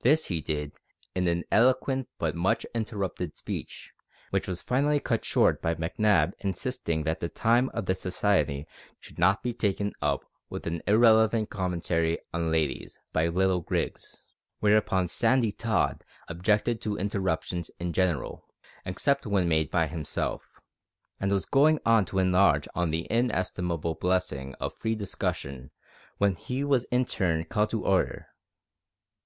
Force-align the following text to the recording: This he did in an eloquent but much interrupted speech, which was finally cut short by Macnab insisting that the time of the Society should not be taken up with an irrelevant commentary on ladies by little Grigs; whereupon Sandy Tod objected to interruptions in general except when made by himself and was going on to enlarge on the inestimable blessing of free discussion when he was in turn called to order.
This 0.00 0.24
he 0.28 0.40
did 0.40 0.72
in 1.14 1.28
an 1.28 1.44
eloquent 1.52 2.08
but 2.18 2.34
much 2.34 2.64
interrupted 2.74 3.36
speech, 3.36 3.92
which 4.30 4.48
was 4.48 4.62
finally 4.62 4.98
cut 4.98 5.26
short 5.26 5.60
by 5.60 5.74
Macnab 5.74 6.32
insisting 6.38 7.02
that 7.02 7.20
the 7.20 7.28
time 7.28 7.68
of 7.74 7.84
the 7.84 7.94
Society 7.94 8.66
should 8.98 9.18
not 9.18 9.42
be 9.42 9.52
taken 9.52 9.92
up 10.00 10.24
with 10.48 10.66
an 10.66 10.80
irrelevant 10.86 11.50
commentary 11.50 12.16
on 12.32 12.50
ladies 12.50 12.98
by 13.12 13.28
little 13.28 13.60
Grigs; 13.60 14.24
whereupon 14.60 15.06
Sandy 15.06 15.52
Tod 15.52 16.02
objected 16.28 16.80
to 16.80 16.96
interruptions 16.96 17.70
in 17.78 17.92
general 17.92 18.48
except 18.86 19.26
when 19.26 19.48
made 19.50 19.70
by 19.70 19.86
himself 19.86 20.62
and 21.20 21.30
was 21.30 21.44
going 21.44 21.78
on 21.84 22.06
to 22.06 22.18
enlarge 22.18 22.66
on 22.74 22.88
the 22.90 23.06
inestimable 23.12 23.96
blessing 23.96 24.54
of 24.54 24.72
free 24.72 24.94
discussion 24.94 25.70
when 26.16 26.34
he 26.36 26.64
was 26.64 26.84
in 26.84 27.04
turn 27.04 27.44
called 27.44 27.68
to 27.68 27.84
order. 27.84 28.28